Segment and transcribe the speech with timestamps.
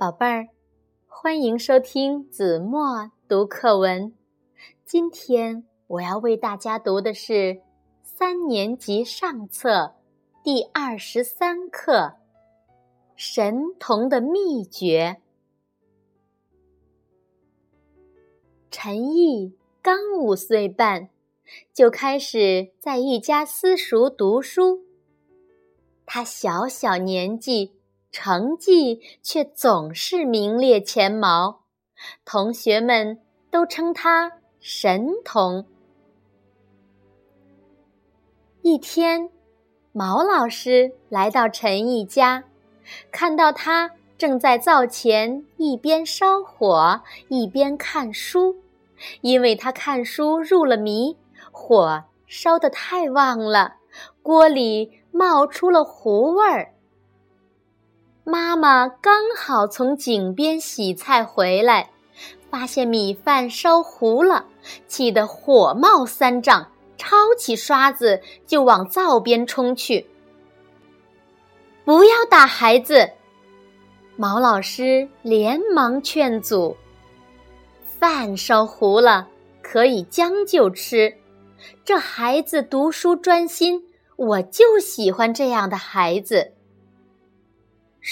[0.00, 0.48] 宝贝儿，
[1.06, 4.14] 欢迎收听子墨读课文。
[4.82, 7.60] 今天我要为大家读的是
[8.02, 9.96] 三年级上册
[10.42, 11.92] 第二十三课
[13.14, 15.18] 《神童的秘诀》。
[18.70, 21.10] 陈毅刚五岁半，
[21.74, 24.80] 就开始在一家私塾读书。
[26.06, 27.74] 他小小年纪。
[28.10, 31.60] 成绩却总是名列前茅，
[32.24, 33.20] 同学们
[33.50, 35.64] 都称他神童。
[38.62, 39.30] 一天，
[39.92, 42.44] 毛老师来到陈毅家，
[43.10, 48.56] 看到他正在灶前一边烧火一边看书，
[49.20, 51.16] 因为他看书入了迷，
[51.50, 53.76] 火烧得太旺了，
[54.20, 56.74] 锅里冒出了糊味儿。
[58.24, 61.90] 妈妈刚好从井边洗菜回来，
[62.50, 64.44] 发现米饭烧糊了，
[64.86, 70.06] 气得火冒三丈，抄起刷子就往灶边冲去。
[71.84, 73.10] 不要打孩子！
[74.16, 76.76] 毛老师连忙劝阻。
[77.98, 79.26] 饭烧糊了
[79.62, 81.16] 可以将就吃，
[81.84, 83.82] 这孩子读书专心，
[84.16, 86.52] 我就喜欢这样的孩子。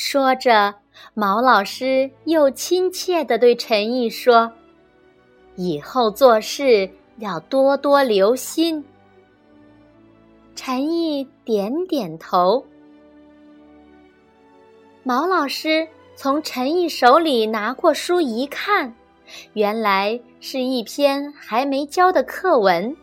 [0.00, 0.72] 说着，
[1.12, 4.52] 毛老师又亲切地对陈毅说
[5.56, 8.84] ：“以后做事要多多留心。”
[10.54, 12.64] 陈毅点点头。
[15.02, 18.94] 毛老师从陈毅手里拿过书一看，
[19.54, 22.96] 原来是一篇还没交的课文，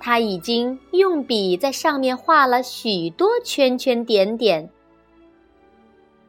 [0.00, 4.70] 他已经用笔在上面画了许多圈圈点点。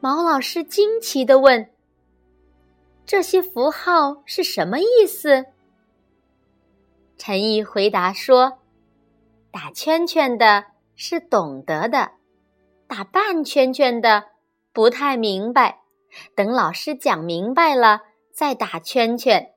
[0.02, 1.70] 毛老师惊奇地问
[3.04, 5.44] ：“这些符号是什么意思？”
[7.18, 8.60] 陈毅回答说
[9.52, 10.64] ：“打圈圈的
[10.96, 12.12] 是懂得的，
[12.86, 14.28] 打半圈圈的
[14.72, 15.80] 不太明白。
[16.34, 18.00] 等老师讲明白了
[18.32, 19.52] 再打圈圈。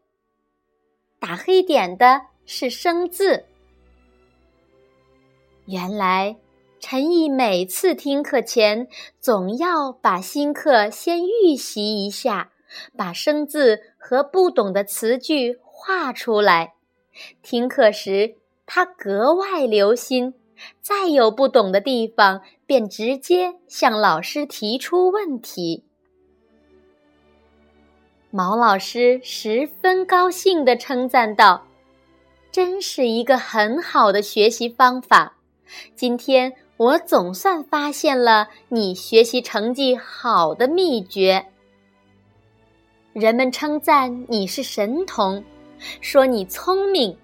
[1.19, 3.45] 打黑点的是生字。
[5.67, 6.35] 原来。”
[6.85, 12.51] 陈毅每次听课前，总要把新课先预习一下，
[12.97, 16.73] 把生字和不懂的词句画出来。
[17.41, 18.35] 听课时，
[18.65, 20.33] 他格外留心，
[20.81, 25.85] 再有不懂的地方，便直接向老师提出问题。
[28.29, 31.65] 毛老师十分高兴地称赞道
[32.51, 35.37] ：“真是一个很好的学习方法。”
[35.95, 36.53] 今天。
[36.77, 41.45] 我总算发现了你学习成绩好的秘诀。
[43.13, 45.43] 人们称赞你是神童，
[46.01, 47.15] 说你聪明，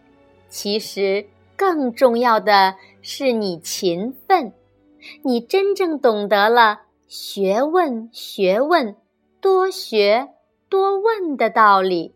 [0.50, 4.54] 其实更重要的是你勤奋。
[5.24, 8.96] 你真正懂得了“学问，学问，
[9.42, 10.30] 多学
[10.70, 12.14] 多问”的道理。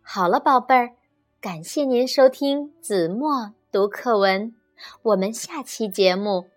[0.00, 0.94] 好了，宝贝儿，
[1.40, 3.52] 感谢您收听子墨。
[3.72, 4.54] 读课文，
[5.00, 6.50] 我们下期节目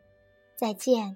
[0.58, 1.16] 再见。